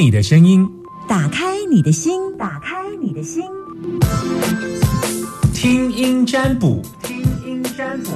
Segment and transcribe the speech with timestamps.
[0.00, 0.66] 听你的声音，
[1.06, 3.42] 打开你的心，打开你的心，
[5.52, 8.12] 听音占卜，听音占卜。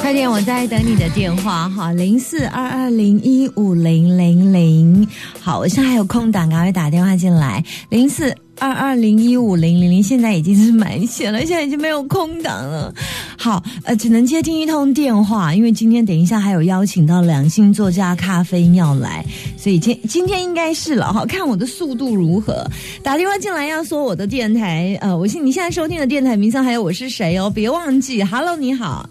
[0.00, 1.68] 快点，我在等你的电话。
[1.68, 5.06] 哈，零四二二零一五零零零。
[5.40, 10.00] 好，我现在还有空档，赶快打电话进来，零四二二零一五零零零。
[10.02, 12.92] 现在已经是满线了，现在已经没有空档了。
[13.38, 19.24] 好，呃，只能接听一通电话，因为今天等一下还有邀请到两性作家咖啡要来，
[19.56, 22.66] 所以今今天应该是了哈，看我的速度如何。
[23.02, 29.08] 打电话进来要说我的电台，呃，我现你现在收听的电台名称还有我是谁哦，别忘记，Hello，你好。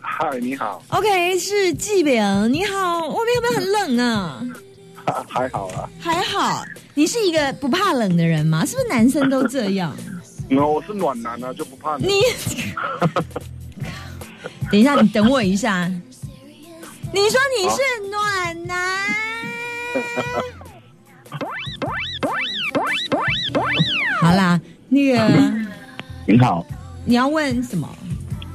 [0.00, 0.82] 嗨，你好。
[0.88, 2.14] OK，是季饼，
[2.52, 4.42] 你好，外面会不会很冷啊？
[5.28, 8.64] 还好啦，还好，你是一个不怕冷的人吗？
[8.64, 9.94] 是不是男生都这样？
[10.48, 12.02] 那我是暖男啊，就不怕冷。
[12.02, 12.20] 你
[14.70, 15.90] 等一下，你等我一下。
[17.12, 17.76] 你说你是
[18.08, 18.78] 暖男，
[24.20, 25.28] 好啦，那个
[26.26, 26.64] 你好，
[27.04, 27.88] 你要问什么？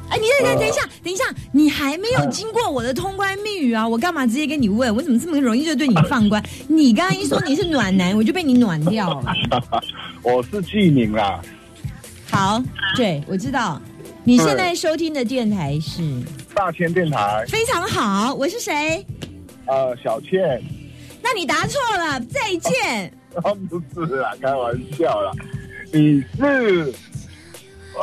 [0.10, 3.88] 哎，你等等等一下，等一下，你还没有经过我的通关密语啊！
[3.88, 4.96] 我干嘛直接跟你问？
[4.96, 6.42] 我怎么这么容易就对你放关？
[6.68, 9.34] 你刚刚一说你是暖男，我就被你暖掉了。
[10.22, 11.42] 我是季宁啦，
[12.32, 12.62] 好，
[12.96, 13.82] 对我知道，
[14.24, 16.02] 你现在收听的电台是
[16.54, 18.34] 大千电台，非常好。
[18.34, 19.06] 我是谁？
[19.66, 20.62] 呃，小倩，
[21.22, 23.12] 那你答错了，再见。
[23.44, 23.52] 啊，
[23.94, 25.32] 不是啦，开玩笑啦，
[25.92, 26.94] 你是，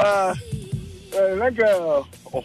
[0.03, 0.35] 呃，
[1.13, 2.43] 呃，那个，我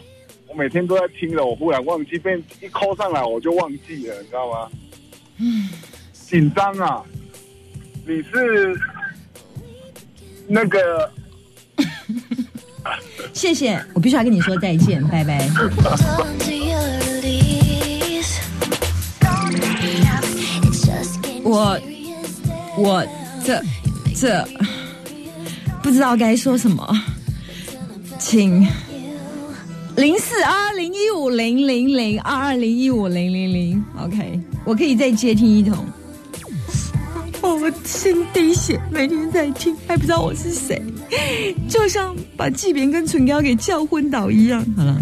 [0.48, 4.68] 我每天都在听的，我忽然忘记，被一扣上来我就忘记了，你知道吗？
[5.38, 5.68] 嗯
[6.12, 7.02] 紧张啊！
[8.06, 8.78] 你是
[10.46, 11.10] 那个
[13.32, 15.48] 谢谢，我必须要跟你说再见，拜拜。
[21.44, 21.80] 我
[22.76, 23.06] 我
[23.42, 23.62] 这
[24.14, 24.46] 这
[25.82, 26.86] 不知道该说什么，
[28.18, 28.66] 请
[29.96, 35.76] 零四二零一五零零零二二零一五零零零，OK，我可以再接听一通。
[37.40, 40.82] 哦，我心滴血，每天在听，还不知道我是谁，
[41.68, 44.64] 就像把季别跟唇膏给叫昏倒一样。
[44.76, 45.00] 好了，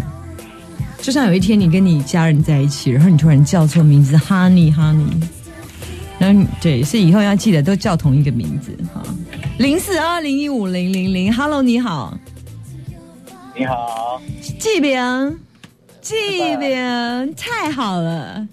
[1.01, 5.27] 就像有一天你跟你家人在一起，然后你突然叫错名字，Honey Honey。
[6.19, 9.03] 然后你对，所以以后要记得都叫同一个名字哈。
[9.59, 12.17] 零四二零一五零零零，Hello，你好，
[13.57, 14.21] 你好，
[14.59, 15.39] 季明，
[15.99, 16.15] 季
[16.57, 18.47] 明，太好了！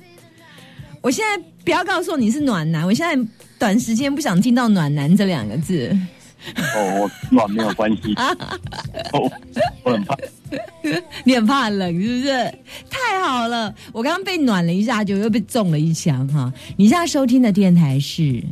[1.03, 5.95] 我现在不要告诉我你是暖男，我现在短时间不想听到“暖男”这两个字。
[6.75, 8.15] 哦，我暖没有关系，
[9.13, 9.31] 我
[9.85, 10.17] 我很怕，
[11.25, 12.55] 你很怕冷是不是？
[12.89, 16.51] 太好了，我刚刚被暖了一下，就又被中了一枪哈。
[16.77, 18.43] 你现在收听的电台是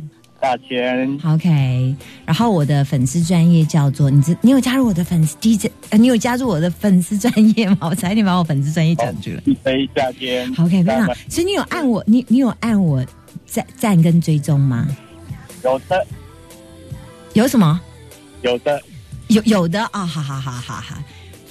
[0.43, 1.95] 大千 OK，
[2.25, 7.77] 然后我的粉丝专业叫做你知你有加入我的粉丝 DJ，呃，你有加入我的粉丝专业吗？
[7.89, 9.41] 我差一点把我粉丝专业讲出来。
[9.45, 13.01] 一杯夏天 OK，非常好，所以你有按我，你你有按我
[13.45, 14.85] 赞赞跟追踪吗？
[15.63, 16.05] 有的
[17.31, 17.79] 有什么？
[18.41, 18.81] 有的，
[19.29, 20.97] 有有的啊，好好好好好，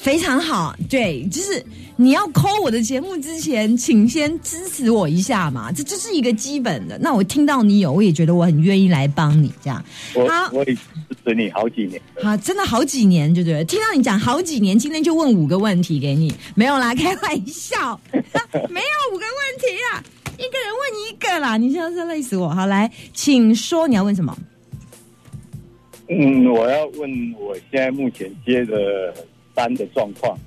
[0.02, 0.74] 非常好。
[0.90, 1.64] 对，就是
[1.94, 6.98] 你要抠我的节目之前，请先支持我一下嘛，这就是一个基本的。
[6.98, 9.82] 那我听到你有，我也觉得我很愿意来帮你这样。
[10.14, 10.80] 我好我也支
[11.24, 12.24] 持你好几年了。
[12.24, 13.62] 好，真的好几年，对不对？
[13.64, 20.02] 听到你讲好几年，今天就问五个问题给你，没有啦，开玩笑， 没有五个问题啊，
[20.36, 22.48] 一个人问一个啦，你现在是累死我。
[22.48, 24.36] 好，来，请说你要问什么？
[26.08, 29.14] 嗯，我要问我现在目前接的
[29.54, 30.38] 单的状况。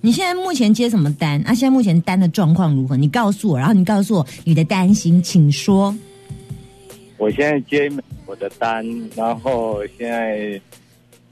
[0.00, 1.40] 你现在目前接什么单？
[1.42, 2.96] 啊，现在目前单的状况如何？
[2.96, 5.94] 你告诉我，然后你告诉我你的担心，请说。
[7.18, 8.82] 我现在接美国的单，
[9.14, 10.58] 然后现在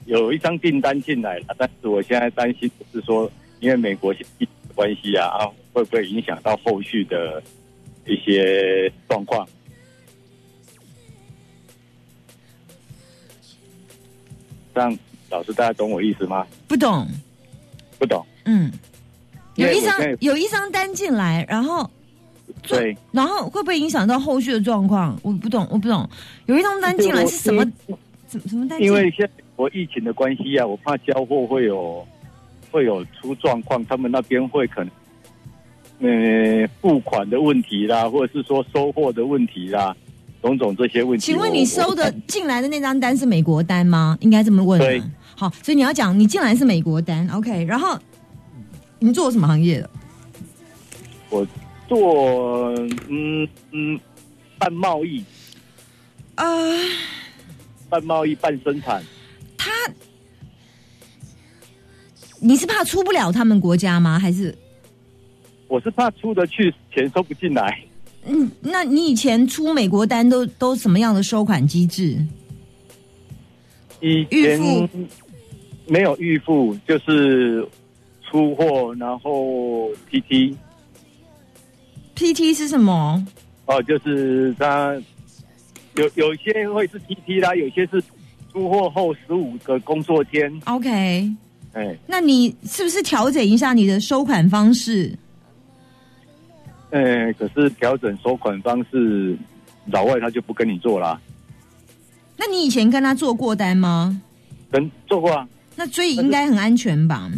[0.04, 4.14] 有一张订单进来了，但是我现在担心的是说，因为美国
[4.74, 7.42] 关系啊，啊，会不会影响到后续的
[8.06, 9.48] 一些状况？
[14.74, 14.98] 这样，
[15.30, 16.46] 老师大家懂我意思吗？
[16.66, 17.06] 不懂，
[17.98, 18.24] 不懂。
[18.44, 18.72] 嗯，
[19.56, 21.88] 有一张有一张单进来，然后
[22.66, 25.18] 对，然后会不会影响到后续的状况？
[25.22, 26.08] 我不懂，我不懂。
[26.46, 27.62] 有一张单进来是什么？
[28.28, 28.92] 什么什么单因？
[28.92, 32.06] 为现在美国疫情的关系啊，我怕交货会有
[32.70, 34.90] 会有出状况，他们那边会可能
[36.00, 39.94] 呃付款的问题啦，或者是说收货的问题啦，
[40.40, 41.26] 种种这些问题。
[41.26, 44.16] 请问你收的进来的那张单是美国单吗？
[44.20, 45.10] 应该这么问对啊。
[45.38, 47.64] 好，所以你要讲你进来是美国单，OK。
[47.64, 47.96] 然后
[48.98, 49.88] 你做什么行业的？
[51.30, 51.46] 我
[51.86, 52.74] 做
[53.08, 54.00] 嗯嗯
[54.58, 55.22] 半贸易、
[56.34, 56.44] 呃，
[57.88, 59.00] 半贸易、半生产。
[59.56, 59.70] 他，
[62.40, 64.18] 你是怕出不了他们国家吗？
[64.18, 64.52] 还是
[65.68, 67.80] 我是怕出得去，钱收不进来。
[68.24, 72.18] 嗯，那你以前出美国单都都什么样的收款机制？
[74.00, 74.88] 以预前付
[75.88, 77.66] 没有预付，就是
[78.22, 80.54] 出货，然后 PT
[82.14, 83.24] PT 是什么？
[83.66, 84.94] 哦，就是他
[85.96, 88.02] 有有一些会是 PT 啦，有些是
[88.52, 90.52] 出货后十五个工作天。
[90.66, 91.30] OK，
[91.72, 95.16] 哎那你是不是调整一下你的收款方式？
[96.90, 99.36] 哎，可是调整收款方式，
[99.86, 101.20] 老外他就不跟你做啦。
[102.36, 104.20] 那你以前跟他做过单吗？
[104.70, 107.30] 跟做过啊，那所以应该很安全吧？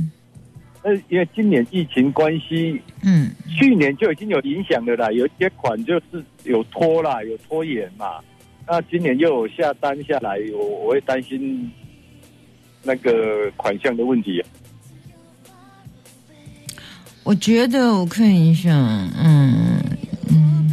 [0.83, 8.07] 呃，因为今年疫情关系，嗯，去年就已经有影响了啦，有一些款就是有拖啦，有拖延嘛。
[8.67, 11.71] 那今年又有下单下来，我我会担心
[12.83, 14.49] 那个款项的问题、啊。
[17.25, 19.83] 我觉得我看一下，嗯
[20.31, 20.73] 嗯，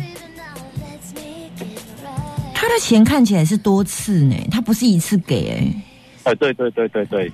[2.53, 7.29] 他的钱看起来是多次呢，他不是一次给哎，啊，对对对对对，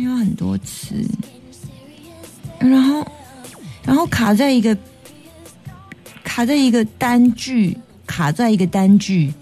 [0.00, 0.94] 有很多次，
[2.58, 3.06] 然后
[3.84, 4.76] 然后卡在一个
[6.22, 9.32] 卡在一个单据，卡在一个单据，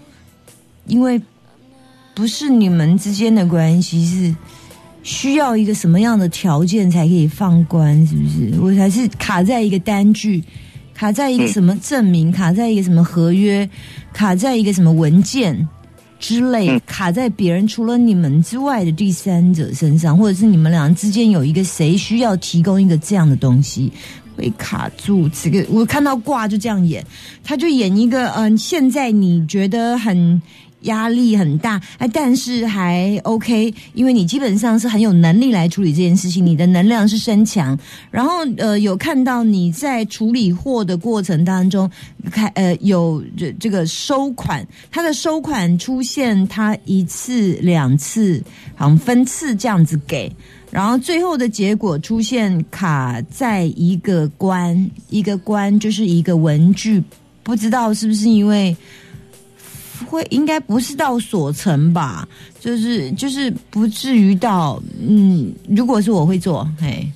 [0.85, 1.21] 因为
[2.15, 4.35] 不是你们之间的关系，是
[5.03, 8.59] 需要一个什么样的条件才可以放关，是不是？
[8.59, 10.43] 我才是卡在一个单据，
[10.93, 13.69] 卡在一个什么证明，卡在一个什么合约，
[14.13, 15.67] 卡在一个什么文件。
[16.19, 23.91] 之类嗯卡在别人除了你们之外的第三者身上，或者是你们俩之间有一个谁需要提供一个这样的东西，
[24.35, 25.29] 会卡住。
[25.29, 27.05] 这个我看到挂就这样演，
[27.43, 30.41] 他就演一个嗯、现在你觉得很
[30.81, 37.77] 压力很大，哎，但是还 OK，因为你基本上是很有能力来处理这件事情，你的能量是身强。
[38.11, 41.89] 然后呃，有看到你在处理货的过程当中，
[42.31, 48.41] 看呃有这这个收款，它的收款出现它一次两次，
[48.75, 50.31] 好像分次这样子给。
[50.69, 57.01] 然后最后的结果出现卡在一个关，一个关就是一个文具，
[57.41, 58.75] 不知道是不是因为
[60.05, 62.27] 会应该不是到所成吧，
[62.59, 67.07] 就是就是不至于到嗯，如果是我会做，嘿。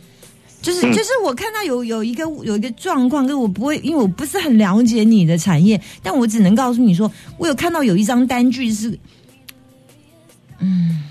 [0.61, 8.95] 就是嗯就是我看到有有一个有一个状况，跟我不会，因为我不是很了解你的产业，但我只能告诉你说，我有看到有一张单据是，
[10.59, 11.01] 嗯，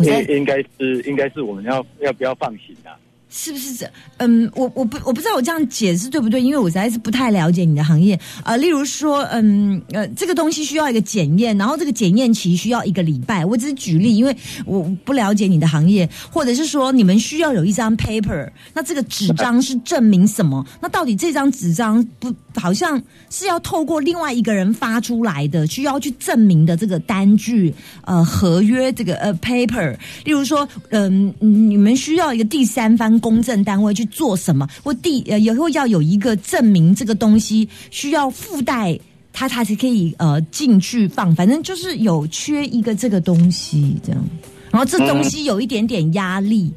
[0.00, 2.92] 应应该是应该是我们要要不要放行啊？
[3.36, 3.90] 是不是这？
[4.18, 13.44] 嗯，我我不我不知道我这样解释对不对，因为我实在是不太了解你的行业、呃例如说，嗯呃，这个东西需要一个检验，然后这个检验期需要一个礼拜。
[13.44, 14.34] 我只是举例，因为
[14.64, 20.64] 我不了解你的行业，或者是说你们需要有一张 paper，那这个纸张是证明什么？
[20.80, 27.74] 那到底这张纸张不好像是要透过另外一个人发出来的，需要去证明的这个单据
[28.04, 38.98] 呃合约这个呃 paper，例如说，嗯、你们需要一个第三方公证单位去做什么，或第呃以后要有一个证明这个东西需要附带。
[39.36, 44.24] 他他才可以呃进去放，反正就是有缺一个这个东西这样，
[44.70, 46.72] 然后这东西有一点点压力，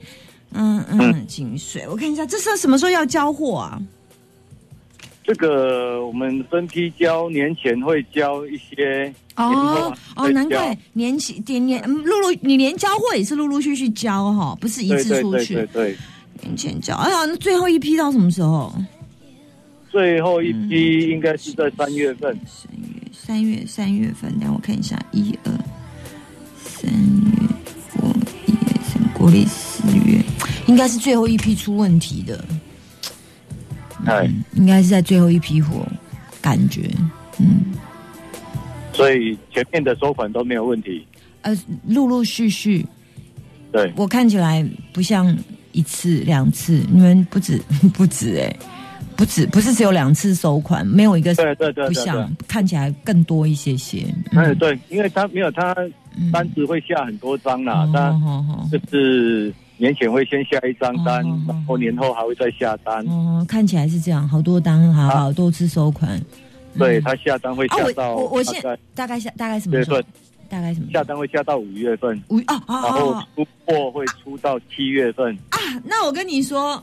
[0.53, 3.79] 嗯嗯，井水，我看一下这是什么时候要交货啊？
[5.23, 15.53] 这个我们分批交，年前会交一些，哦哦，难怪年前年年嗯陆陆你连交货也是陆陆续续交哈，不是一对对对次出去。
[15.53, 15.97] 对对，
[16.41, 18.73] 年前交，哎呀，那最后一批到什么时候？
[19.89, 22.37] 最后一批应该是在三月份。
[22.45, 25.51] 三月三月三月份，等我看一下，一二
[26.63, 27.47] 三月
[28.01, 28.07] 我
[28.45, 30.21] 一二三国历四月，
[30.67, 32.45] 应该是最后一批出问题的，
[34.05, 35.85] 哎，应该是在最后一批货，
[36.41, 36.89] 感觉，
[37.39, 37.73] 嗯，
[38.93, 41.05] 所以前面的收款都没有问题。
[41.41, 42.85] 呃，陆陆续续，
[43.71, 45.35] 对，我看起来不像
[45.77, 47.61] 一次两次，你们不止
[47.93, 48.55] 不止哎、
[49.15, 54.05] 不止不是只有两次收款，没有一个对对对对不像，看起来更多一些些。
[54.31, 55.73] 哎对，因为他没有他
[56.15, 56.31] 嗯。
[56.31, 63.05] 单子会下很多张啦，哦他就是年前会先下一张单然后年后还会再下单。
[63.05, 66.19] 哦，看起来是这样，好多单，好多次收款。
[66.77, 68.61] 对他下单会下到我我现
[68.93, 69.77] 大概下大概什么
[70.47, 70.87] 大概什么？
[70.91, 75.37] 下单会下到五月份，五哦哦然后啊出货会出到七月份。
[75.49, 75.59] 啊！
[75.83, 76.81] 那我跟你说，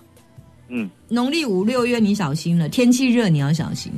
[0.69, 3.93] 嗯，农历五六月你小心了，天气热你要小心，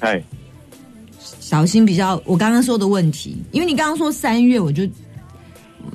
[0.00, 0.22] 哎，
[1.40, 4.84] 小心比较我刚刚说的问题，因为你刚刚说三月，我就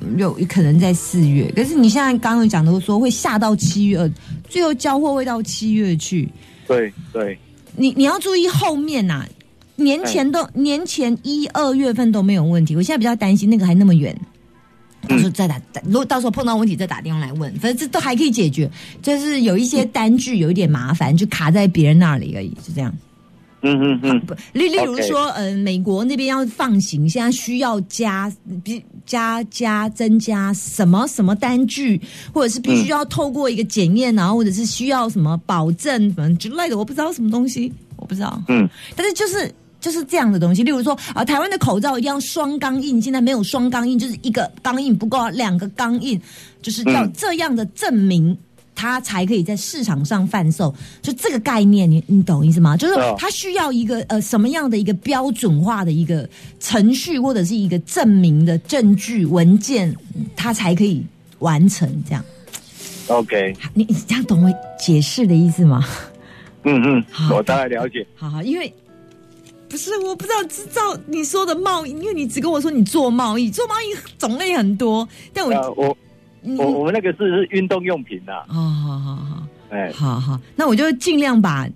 [0.00, 4.10] 嗯有可能在四月，可是你现在刚刚讲的说会下到七月，
[4.48, 6.28] 最后交货会到七月去，
[6.66, 7.38] 对对，
[7.76, 9.26] 你你要注意后面呐、
[9.76, 14.16] 年前都年前一二月份都没有问题，我现在比较担心那个还那么远。
[15.08, 18.70] 到时候再打，如果到时候碰到问题再打电话来问，反正这都还可以解决，
[19.02, 22.94] 就是有一些单据有一点麻烦，就卡在别人那里而已，是这样。
[23.62, 24.00] 嗯嗯。
[24.00, 32.00] 嗯，不，例例如说，呃，美国那边要放行，现在需要加比加加增加什么什么单据，
[32.32, 38.40] 或者是必须要透过一个检验，然后或者是需要什么保证什么之类的，我不知道什么东西，我不知道。
[38.46, 39.52] 嗯，但是就是
[39.82, 46.18] 就是这样的东西，例如说啊，台湾的口罩一定要双钢印，现在没有双钢印，就是一个钢印不够，两个钢印，
[46.62, 48.34] 就是要嗯这样的证明。
[48.74, 52.74] 它才可以在市场上贩售，就这个概念，你你懂意思吗？
[52.74, 56.26] 就是哦它需要一个呃什么样的一个标准化的一个
[56.58, 59.94] 程序，或者是一个证明的证据文件，
[60.34, 61.04] 它才可以
[61.40, 62.24] 完成这样。
[63.08, 65.86] ，OK，你你这样懂我解释的意思吗？
[66.64, 68.04] 嗯嗯，我大概了解。
[68.16, 68.72] 好好，因为
[69.72, 75.96] 不是我不知道知道你说的贸易，因为你只跟我说你做贸易，做贸易种类很多，但我、呃，我
[76.58, 81.66] 我我们那个是是运动用品呐，哦，好好好哎，好好，那我就尽量把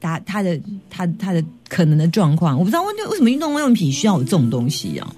[0.00, 0.56] 他他的
[0.88, 5.12] 他他的可能的状况，我不知道为为什么运动用品需要有这种东西啊？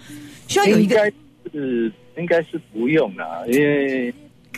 [0.46, 1.12] 需要有一个，应该
[1.52, 4.10] 是应该是不用啦，因为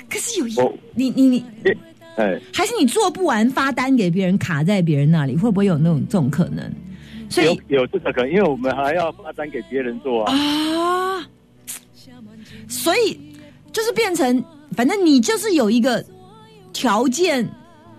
[0.09, 1.45] 可是有一我你你你
[2.14, 6.73] 哎，还是你做不完发单给别人卡在别人那里，会不会有那种这种可能？
[7.31, 10.35] 所以有有这个可能，因为我们还要发展给别人做啊。
[10.35, 11.27] 啊，
[12.69, 13.19] 所以
[13.73, 14.45] 就是变成，
[14.77, 16.05] 反正你就是有一个
[16.73, 17.49] 条件，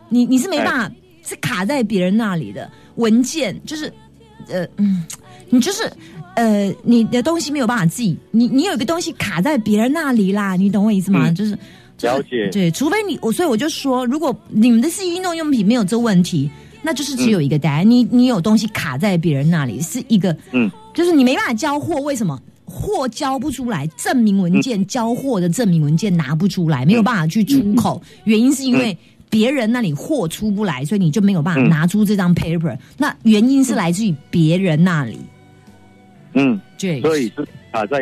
[0.10, 0.92] 你你是没办法
[1.24, 3.92] 是卡在别人那里的文件，就是
[4.50, 5.04] 呃嗯，
[5.50, 5.92] 你就是
[6.36, 11.30] 呃你的东西没有办法自己，你你有一个东西卡在别人那里啦，你懂我意思吗？
[11.30, 11.58] 嗯就是。
[11.98, 16.50] 就是了解对，除非你我，所以我就说，如果你们的是运动用品没有这问题，
[16.82, 17.90] 那就是只有一个答案。
[17.90, 22.40] 你你有东西卡在别人那里，是一个嗯，就是你没办法交货，为什么？
[22.74, 28.98] 货交不出来，证明文件、交货的证明文件拿不出来，没有办法去出口，原因是因为
[29.30, 31.68] 别人那里货出不来，所以你就没有办法嗯。
[31.68, 32.78] 拿出这张 paper。
[32.98, 35.20] 那原因是来自于别人那里，
[36.34, 38.00] 嗯，对，所以是卡在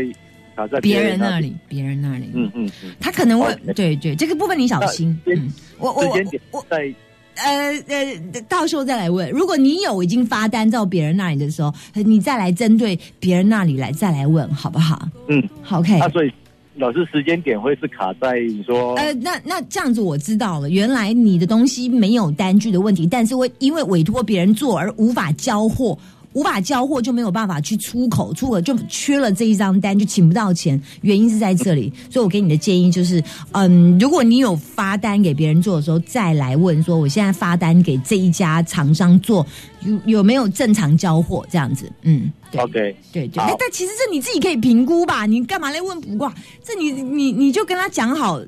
[0.55, 1.17] 卡在别人。
[1.17, 5.19] 那里，别人那里，嗯嗯嗯，他可能会对对，这个部分你小心。
[5.25, 6.15] 嗯，我我
[6.51, 6.93] 我在
[7.43, 9.29] 呃呃，到时候再来问。
[9.31, 15.07] 如果你有已经发单到别人那里的时候，你再来针对别人那里来再来问，好不好？
[15.27, 15.99] 嗯，好，OK。
[15.99, 16.31] 啊，所以
[16.75, 25.97] 老师时间点会是卡在你说呃，那那这样子我知道了，原来你的东西没有单据的问题，但是会因为委托别人做而无法交货，
[26.33, 31.91] 无法交货就没有办法去出口，出口就缺了这一张单，就请不到钱，原因是在这里。
[32.09, 39.45] 所以我给你的建议就是，嗯，如果你有发单给别人做的时候，再来问说，我现在发单给这一家厂商做，
[39.81, 41.91] 有有没有正常交货这样子？
[42.03, 42.61] 嗯，对。
[42.61, 46.33] OK，对对，好但但其实这你自己可以评估吧，你干嘛来问卜卦？
[46.63, 48.39] 这你你你就跟他讲好，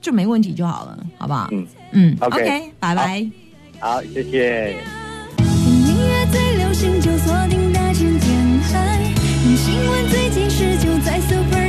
[0.00, 1.48] 就没问题就好了，好不好？
[1.52, 3.26] 嗯嗯 OK，拜拜。
[3.80, 4.97] 好，谢谢。
[6.30, 8.98] 最流行就锁定大千电台，
[9.44, 11.67] 你新闻最及时就在 Super